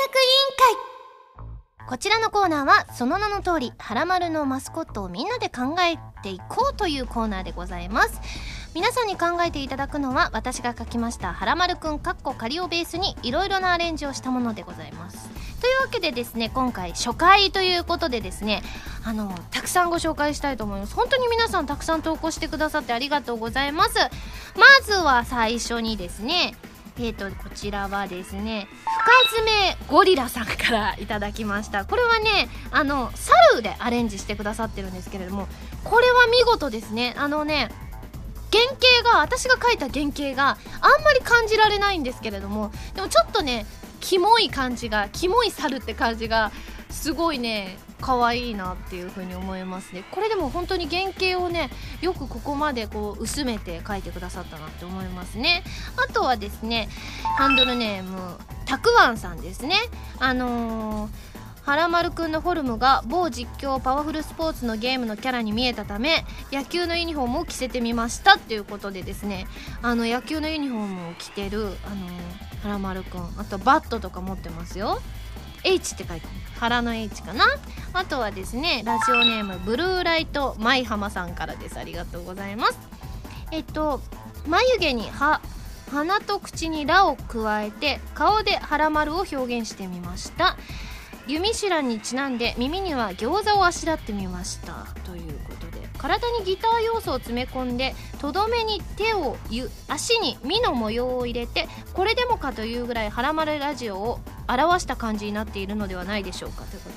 [1.77, 1.87] 会。
[1.87, 8.19] こちらのコーナーはその名の通りはらまるのマスコットをみんなで考えていこうというコーナーでございます。
[8.73, 15.29] 皆さんに考えていただくのは私が書きました「はらまるくん」かっこ仮をベースにいろいろなアレンジをしたものでございます。
[15.61, 18.63] というわけでですね今回初回ということでですね
[19.05, 20.95] あのたくさんご紹介したいと思います。
[20.95, 23.99] 本当に皆さんたくさん投稿してくださってありがとうございます。
[24.57, 26.55] まずは最初にですね
[26.97, 28.67] えーとこちらはですね
[29.31, 31.85] 深爪ゴリラさんからいただきました。
[31.85, 35.47] これはねあの猿でアレンジしてくださってるんですけれども
[35.83, 37.15] これは見事ですね。
[37.17, 37.69] あのね
[38.51, 38.63] 原
[39.01, 40.49] 型が私が描いた原型が
[40.81, 43.65] あんまり感じられないんですけれどもでもちょっとね
[43.99, 46.51] キモい感じがキモい猿って感じが
[46.91, 50.03] すごいね可愛いなっていう風に思いますね。
[50.11, 51.69] これでも本当に原型をね
[52.01, 55.63] よくここまでこう薄めて描いてくださったなって思いますね。
[56.09, 56.89] あとはですね
[57.37, 59.77] ハンドルネームたくわんさんですね。
[60.19, 69.47] あのーはらまるくんのフォルムが某実況パワフルスポーツのゲームのキャラに見えたため野球のユニフォームを着せてみましたっていうことでですね。
[69.81, 72.05] あの野球のユニフォームを着てるあの
[72.63, 73.21] はらまるくん。
[73.39, 75.01] あとバットとか持ってますよ。
[75.63, 76.43] H って書いてある。
[76.59, 77.45] 腹の H かな。
[77.93, 81.77] あとはですねラジオネームブルーライト舞浜さんからです。
[81.77, 82.79] ありがとうございます。
[83.51, 84.01] えっと
[84.47, 85.41] 眉毛に歯
[85.91, 90.57] 鼻と口に「ら」を加えて顔で「はらまる」を表現してみました。
[91.27, 94.87] 弓知らにちなんで耳には餃子をあしらってみました。
[95.05, 95.52] ということ
[96.03, 106.65] 体にギター要素を詰め込んでとどめに手をゆ足に「み」の模様を入れてこれでもかというぐらいはらまるラジオを表した感じになっているのではないでしょうか。
[106.65, 106.89] というこ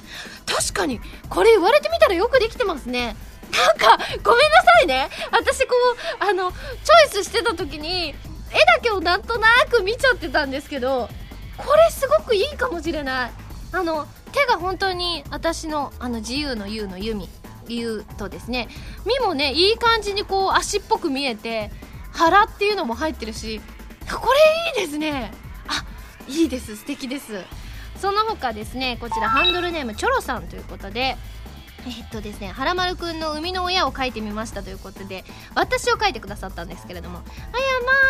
[0.46, 3.14] と確かにこれ言われてみたらよくできてますね。
[3.52, 5.08] なんかごめんなさいね。
[5.30, 5.74] 私こ
[6.20, 11.08] うあのチョイスしてた時に絵だけをなんとなく見ちゃってたんですけど
[11.56, 13.30] これすごくいいかもしれない。
[13.70, 17.28] あの手が本当に私のあの自由の U の弓。
[17.74, 18.68] 言うとですね
[19.04, 21.70] 身もねいい感じにこう足っぽく見えて
[22.12, 23.60] 腹っていうのも入ってるし
[24.10, 24.32] こ
[24.76, 25.32] れいいですね。
[25.66, 25.84] あ
[26.28, 26.76] いいです。
[26.76, 27.44] 素敵です。
[28.00, 31.16] その他ですねこちらハンドルネームチョロさんということで
[31.86, 35.24] えっとですね、はらまるくんの生みの親を描いてみましたということで
[35.54, 37.24] 私を描いてくださったんですけれども「あや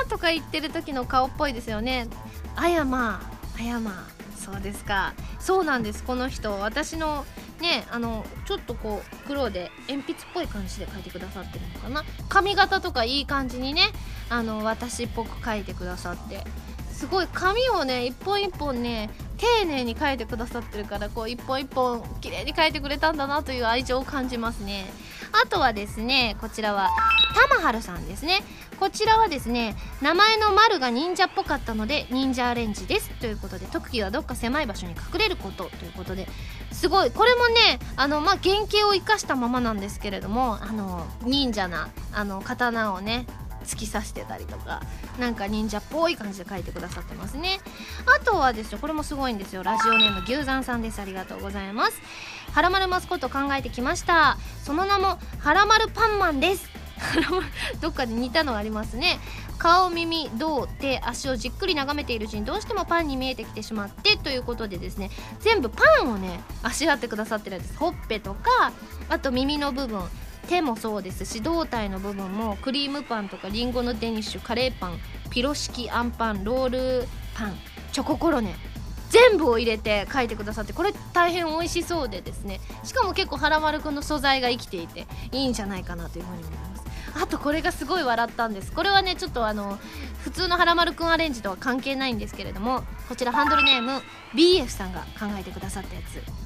[0.05, 2.09] ま」とか言ってる時の顔っぽいですよね
[2.57, 3.21] 「あやま
[3.59, 4.09] あやま
[4.47, 5.13] そうですか。
[5.41, 6.05] そうなんです。
[6.05, 7.27] この人私の
[7.61, 12.05] ねあのちょっとこう黒で鉛筆っぽい感じで描いてくださってるのかな。
[12.29, 13.83] 髪型とかいい感じにね
[14.29, 16.45] あの私っぽく描いてくださって。
[16.93, 24.87] すごい髪をね一本一本ね丁寧に描いてくださってるからこう一本一本綺麗に描いてくれたんだなという愛情を感じますね。
[25.33, 26.91] あとはですねこちらは
[27.49, 28.43] たまはるさんですね。
[28.79, 33.11] こちらはですね名前の丸が忍者っぽかったので忍者アレンジです。
[33.21, 35.65] ということで特技はどっか狭い場所に隠れること。
[35.65, 36.29] ということで
[36.73, 37.11] すごい。
[37.11, 43.27] これもねあのまあ原型を生かしたままなんですけれどもあの忍者なあの刀をね
[43.65, 44.81] 突き刺してたりとか
[45.19, 47.59] なんか忍者っぽい感じで書いてくださってますね。
[48.21, 49.63] あとはですよこれもすごいんですよ。
[49.63, 51.01] ラジオネーム牛山さんです。
[51.01, 52.01] ありがとうございます。
[52.53, 54.39] はらまるマスコット考えてきました。
[54.63, 56.69] その名もはらまるパンマンです。
[57.81, 59.19] どっかで似たのがありますね。
[59.59, 67.77] 顔耳胴手足をじっくり眺めているうちにどうしてもパンに見えてきてしまってということでですね全部パンをねあしらってくださってるんです。
[67.77, 68.73] ほっぺとか
[69.09, 70.03] あと耳の部分
[70.49, 76.69] 手もそうですし胴体の部分もクリームパンとかりんごのデニッシュカレーパンピロシキあんパンロー
[77.03, 77.59] ルパン
[77.93, 78.55] チョココロネ
[79.31, 82.61] 全部を入れて書いてくださってこれ大変美味しそうでですね。
[82.85, 86.85] しかも結構はらまるくんの素材が生きていていいんじゃないかなというふうに思います。
[87.23, 88.73] あとこれがすごい笑ったんです。
[88.73, 89.79] これはねちょっとあの
[90.23, 94.03] 普通のはらまるくんアレンジとは関係ないんですけれどもこちらハンドルネーム
[94.35, 96.46] BF さんが考えてくださったやつ。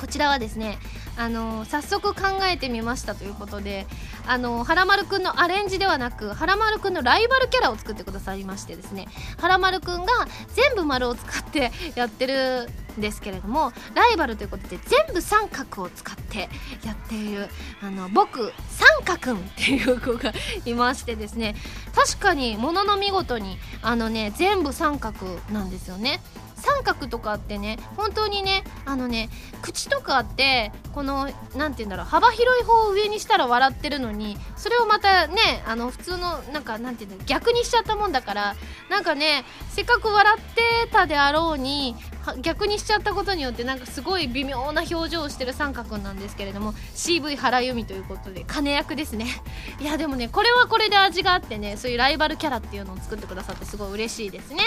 [0.00, 0.78] こちらはですね
[1.18, 3.86] あの早速考えてみましたということで
[4.26, 9.08] あのはらまるくんのアレンジではなくはらまるくんのライバルキャラを作ってくださいましてですね
[9.38, 10.12] はらまるくんが
[10.54, 16.48] 全部丸を使って やってるんですけれどもライバルということで全部三角を使って
[16.82, 17.50] やっている
[17.82, 20.32] あの僕三角っていう子が
[20.64, 21.54] いましてですね
[21.94, 26.20] 確かにものの見事にあのね全部三角なんですよね。
[26.60, 29.30] 三角とかってね本当にねあのね
[29.62, 38.56] 口とかってこの何て言うんだろう幅広い方を上にしたら笑ってるのにそれをまたねあの普通のなんかなんて言うんだろう逆にしちゃったもんだから
[38.88, 41.94] なんかねせっかく笑ってたであろうに
[42.42, 49.26] 逆にしちゃったことによってなんかすごい微妙な表情をしてる三角なんですけれども CV 原由美ということで金役ですね。
[49.80, 54.62] いやでもねこれはこれで味があってねそういうライバルキャラっていうのを作ってくださってすごい嬉しいですね。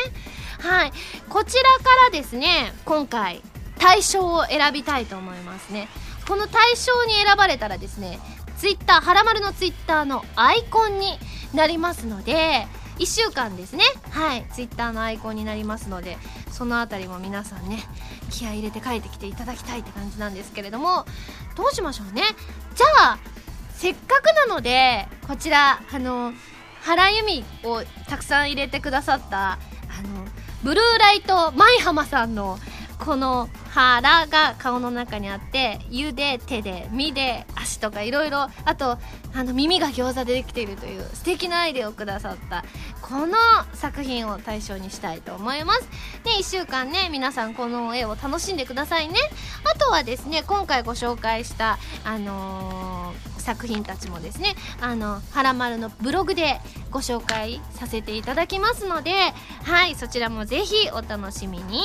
[0.59, 0.93] はい。
[1.29, 3.41] こちらからですね今回
[3.79, 5.89] 大賞を選びたいと思いますね。
[6.27, 8.17] この大賞に選ばれたらですね
[8.57, 11.19] ツイッターはらまるのツイッターのアイコンに
[11.53, 12.65] なりますので
[12.97, 13.83] 1週間ですね。
[14.11, 16.17] はいツイッターのアイコンになりますので
[16.49, 17.83] そのあたりも皆さんね
[18.29, 21.05] 気合い入れて帰ってきていただきたいって感じなんですけれども
[21.57, 22.23] どうしましょうね。
[22.75, 23.19] じゃあ
[23.73, 26.31] せっかくなのでこちらあの
[26.83, 29.57] 原由美をたくさん入れてくださったあ
[30.03, 30.25] の
[30.63, 32.57] ブルーライト舞浜さんの
[32.97, 38.97] この腹が顔の中にあって「湯で手で「身」で足とかいろいろあと
[39.35, 42.63] あの耳が餃子でできているという素敵なアイデアをくださった
[43.01, 43.33] この
[43.73, 45.81] 作品を対象にしたいと思います。
[46.23, 49.15] で1週間ね皆さんこの絵を楽しんでくださいね。
[49.73, 59.11] あとはですね今回ご紹介したあのー作品たちもですねあの「はらまる」のブログでご紹介させていただきますので
[59.63, 61.81] はいそちらもぜひお楽しみに。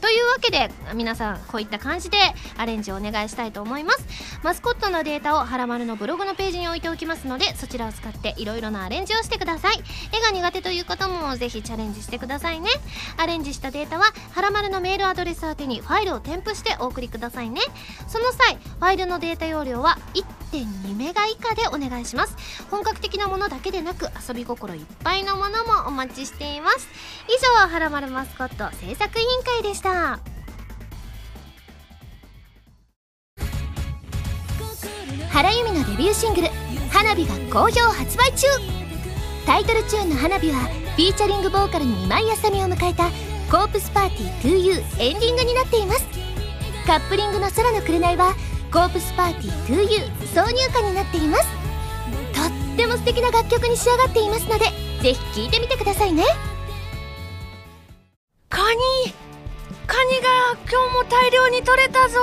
[0.00, 2.16] というわけで皆さんこういった感じで
[2.56, 4.04] アレンジをお願いしたいと思います。
[4.42, 9.82] マスコットのデータをはらまるのブログのページに置いておきますのでそちらを使っていろいろなアレンジをしてください。
[10.12, 12.70] 絵が苦手という方もぜひチャレンジしてくださいね。
[13.16, 17.60] アレンジしたデータははらまるのメールアドレス宛てにファイルを添付してお送りくださいね。
[18.08, 19.98] その際ファイルのデータ容量は
[20.52, 22.36] 1.2メガ以下でお願いします。
[22.70, 26.88] 本格的なものだけでなく遊び心いっぱいのものもお待ちしています。
[27.28, 27.32] 以
[27.62, 29.89] 上はらまるマスコット制作委員会でした。
[35.32, 36.48] 原由美のデビューシングル
[36.90, 38.46] 「花火」が好評発売中。
[39.46, 40.58] タイトルチューンの「花火」は
[40.96, 43.10] フィーチャリングボーカルに今井あさみを迎えた
[43.50, 46.06] 「コープスパーティー 2U」エンディングになっています。
[46.86, 48.34] カップリングの「空の紅」は
[48.72, 51.46] 「コープスパーティー 2U」挿入歌になっています。
[52.34, 54.66] とっても素敵な楽曲に仕上がっていますので
[55.02, 56.24] ぜひ聴いてみてくださいね。
[58.48, 59.14] カニ
[59.90, 62.20] カニが今日も大量に取れたぞ。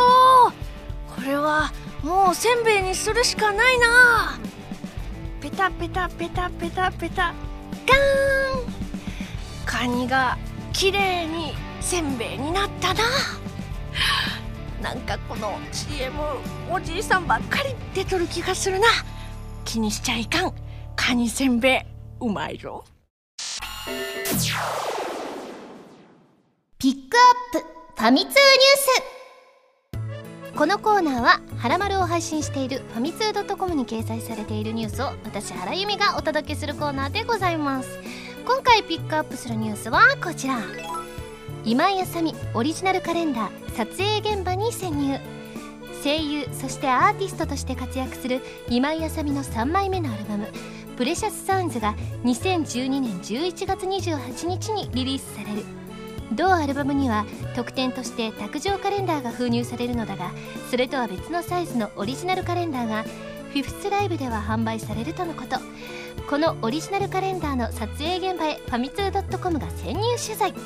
[1.14, 4.40] これはもうせんべいにするしかないな。
[5.42, 7.34] ペタペタペタペタペタ。
[7.86, 8.74] ガーン。
[9.66, 10.38] カニが
[10.72, 13.04] 綺麗にせんべいになったな。
[14.82, 16.18] なんかこの CM
[16.72, 18.88] おじいさんばっかり出とる気がするな。
[19.66, 20.54] 気にしちゃいかん。
[20.96, 21.86] カニせんべ
[22.22, 22.86] いうまいぞ。
[26.80, 27.18] ピック
[27.56, 27.68] アップ
[28.00, 28.38] ファミ通ニュー
[30.52, 30.56] ス。
[30.56, 37.90] このコーナーは「はらまる」を配信しているファミツー .com に掲載されているニュースを私原由美がお届けするコーナーでございます。
[38.46, 40.60] 今回ピックアップするニュースはこちら。
[41.66, 45.20] 今井あさみオリジナルカレンダー撮影現場に潜入。
[46.04, 50.48] 声優そしてアーティストとして活躍する今井あさみの3枚目のアルバム
[50.96, 55.87] 「プレシャスサウンズ」が2012年11月28日にリリースされる。
[56.34, 57.26] 同アルバムには
[57.56, 60.32] 特典として卓上カレンダーが封入されるのだが
[60.70, 65.58] それとは別のサイズのオリジナルカレンダーがフィフスライブでは販売されるとのこと。
[66.30, 70.54] このオリジナルカレンダーの撮影現場へファミツー .com が潜入取材。
[70.54, 70.60] と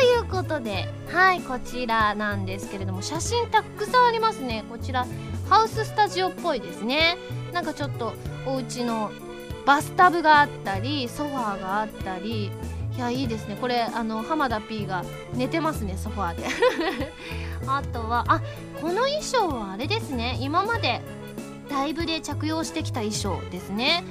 [0.00, 4.64] いうことではいこちらなんですけれども写真たくさんありますね。
[4.68, 5.06] こちら
[5.48, 7.16] ハウススタジオっぽいですね。
[7.52, 8.12] なんかちょっと
[8.44, 9.12] お家の
[9.64, 12.50] バスタブがあったりソファーがあったり
[12.98, 13.56] いやいいですね。
[13.60, 16.46] これあの浜田 P が寝てますねソファーで。
[17.68, 18.40] あとはあ
[18.80, 20.36] この衣装はあれですね。
[20.40, 21.00] 今まで
[21.70, 24.02] ライブで着用してきた衣装ですね。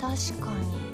[0.00, 0.86] 確かに。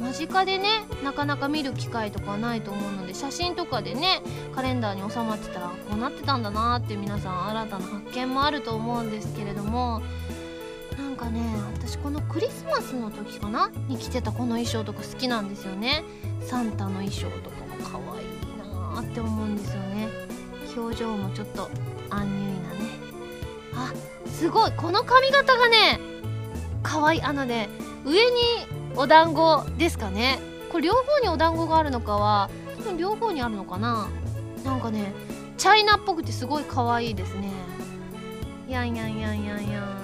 [0.00, 0.66] 間近でね
[1.04, 4.20] なかなか見る機会とかないと思うので写真とかでね
[4.52, 10.02] カレンダーに収まってたらこうなってたんだなって皆さん新たな発見もあると思うんですけれども
[10.98, 11.40] なんかね
[11.80, 13.70] 私このクリスマスの時かな？
[13.88, 16.04] に着てたこの衣装とか好きなんですよね。
[16.42, 18.26] サンタの衣装とかも可愛い
[18.58, 20.08] なーって思うんですよね。
[20.76, 21.70] 表情もちょっと
[22.10, 22.80] アンニュイなね。
[23.74, 23.92] あ
[24.28, 24.72] すごい。
[24.76, 25.98] この髪型がね
[26.82, 27.22] 可愛い。
[27.22, 27.68] あのね
[28.04, 28.36] 上に
[28.94, 30.38] お団子ですかね。
[30.70, 34.06] これ両方にお団子があるのかは多分両方にあるのかな。
[34.64, 35.12] なんかね
[35.56, 37.50] チャイナっぽくてすごい可愛いですね。
[38.68, 39.99] やんやんやんやんやん。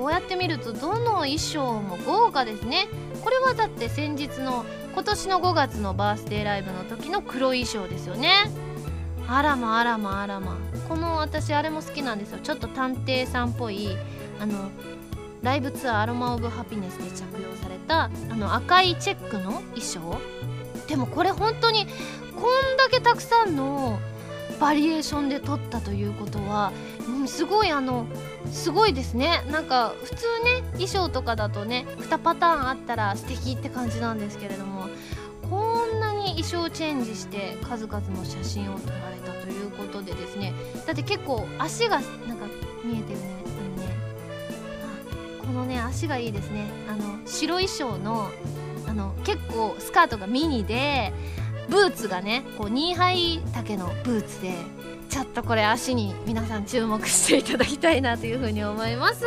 [0.00, 2.88] こうやって見るとどの衣装も豪華ですね。
[3.22, 8.30] これはだって先日の今年の5月のバースデーライブの時の黒衣装ですよね。
[9.28, 10.56] あらまあらまあらま
[10.88, 12.38] この私あれも好きなんですよ。
[12.42, 13.90] ちょっと探偵さんっぽい
[14.40, 14.70] あの
[15.42, 20.18] ライブツアーアロマ・オブ・ハピネスで着用されたあの赤いチェックの衣装。
[20.88, 21.86] でもこれ本当に
[22.34, 23.98] こんだけたくさんの
[24.60, 26.70] バリエーションで撮ったということは、
[27.08, 28.06] うん、すごいあの
[28.52, 29.42] すごいですね。
[29.50, 34.88] なんか普通ね衣装とかだとね2パターンあったら素敵って感じなんですけれども
[35.48, 40.52] こんなに衣装チェンジして数々の写真を撮られたということでですね。
[40.86, 42.46] だって結構足がなんか
[42.84, 43.94] 見えてるねあのね。
[45.42, 46.66] あこのね足がいいですね。
[46.86, 48.30] あの白衣装の
[48.86, 51.12] あの結構スカートがミニで
[51.68, 54.54] ブーツがねこうニーハイ丈のブーツで
[55.08, 59.24] ちょっとこれ足に皆さん注目していただきたいなというふうに思います。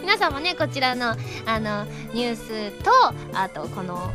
[0.00, 1.16] 皆さんもねこちらの
[1.46, 2.90] あのニュースと
[3.34, 4.10] あとこの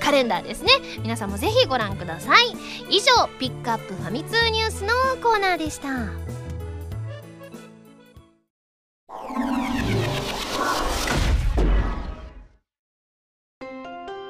[0.00, 0.70] カレンダーですね。
[1.02, 2.56] 皆さんもぜひご覧ください。
[2.90, 4.90] 以上ピックアップファミ通ニュースの
[5.22, 5.88] コーナーでした。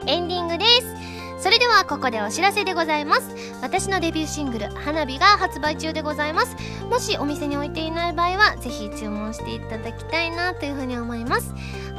[0.07, 1.04] エンディングです。
[1.45, 3.29] それではここでお知らせでございます。
[3.61, 6.57] 私のデビューシングル「花火」が発売中でございます。
[6.89, 11.53] もしお店に置いていない場合はぜひ注文していただきたいなというふうに思います。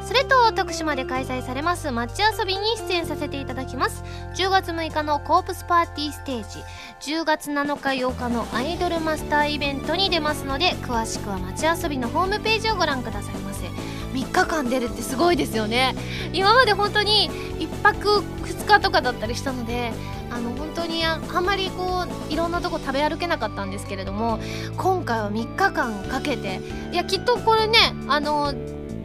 [0.03, 4.03] それと徳島で開催されます街遊びに出演させていただきます。
[4.35, 7.13] 10月6日のコープスパーティーステージ。
[7.13, 13.69] 10月7日8日のアイドルマスターイベントに出ますので詳しくは街遊びのホームページをご覧くださいませ。
[14.15, 15.93] 3日間出るってすごいですよね。
[16.31, 19.91] 今まで本当に1泊2日とかだったりしたので
[20.31, 24.39] あの本当にあんまりこういろんなとこ食べ歩けなかったんですけれども
[24.77, 26.61] 今回は3日間かけて
[26.91, 28.53] いやきっとこれねあの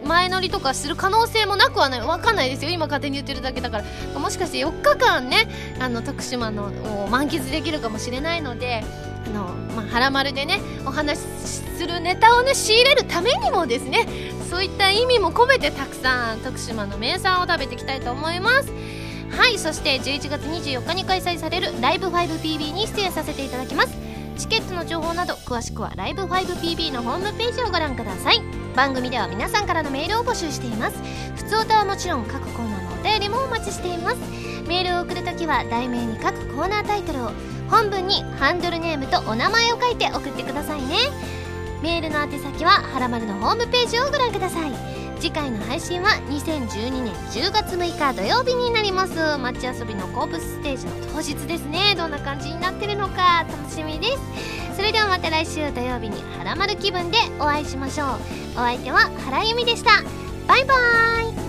[0.05, 2.01] 前乗りとかする可能性もなくはない。
[2.01, 2.71] わかんないですよ。
[2.71, 3.79] 今勝手に言ってるだけだか
[4.15, 4.19] ら。
[4.19, 5.47] もしかして4日間ね
[5.79, 6.67] あの徳島の
[7.05, 8.83] を満喫できるかもしれないので
[9.31, 9.45] の、
[9.77, 11.25] まあ、はらまるでねお話し
[11.79, 14.07] するネタをね仕入れるためにもですね
[14.49, 18.73] そういった意味も込めてたくさん徳島の名産を食べていきたいと思います。
[19.31, 23.97] はいそして11月24日に開催されるライブ 5PB に出演させていただきます。
[24.37, 28.43] チケットの情報など詳しくはライブ 5PB のホームページをご覧ください。
[28.75, 30.97] 番組では皆さんからのメールを募集しています。
[31.37, 34.17] 普通歌はもちろん各コーナーのお便りもお待ちしています。
[34.67, 37.33] メールを送るときは題名に各コーナータイトルを
[37.71, 40.97] 本文にハンドルネームとお名前を書いて送ってくださいね。
[41.83, 44.73] メールの宛先ははらまるのホームページをご覧ください。
[45.19, 49.15] 次回の配信は2012年10月6日土曜日になります。
[49.39, 51.95] 街遊びのコープスステージの当日ですね。
[51.97, 54.77] どんな感じになってるのか楽しみです。
[54.77, 58.09] それではまた来週土曜日にはらまる気分でお会いしましょう。
[58.55, 60.03] お相手は原由美でした。
[60.47, 61.40] バイバーイ。